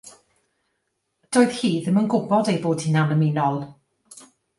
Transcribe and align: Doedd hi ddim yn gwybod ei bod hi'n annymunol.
Doedd 1.35 1.53
hi 1.59 1.69
ddim 1.87 1.99
yn 2.01 2.07
gwybod 2.13 2.49
ei 2.53 2.57
bod 2.63 2.87
hi'n 2.87 2.97
annymunol. 3.03 3.61